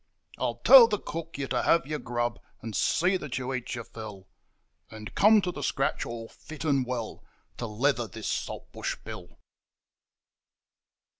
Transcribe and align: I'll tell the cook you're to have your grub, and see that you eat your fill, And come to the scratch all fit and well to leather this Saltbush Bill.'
I'll 0.39 0.55
tell 0.55 0.87
the 0.87 0.97
cook 0.97 1.37
you're 1.37 1.47
to 1.49 1.61
have 1.61 1.85
your 1.85 1.99
grub, 1.99 2.39
and 2.63 2.75
see 2.75 3.17
that 3.17 3.37
you 3.37 3.53
eat 3.53 3.75
your 3.75 3.83
fill, 3.83 4.27
And 4.89 5.13
come 5.13 5.41
to 5.43 5.51
the 5.51 5.61
scratch 5.61 6.07
all 6.07 6.27
fit 6.27 6.65
and 6.65 6.87
well 6.87 7.23
to 7.57 7.67
leather 7.67 8.07
this 8.07 8.27
Saltbush 8.27 8.95
Bill.' 9.03 9.37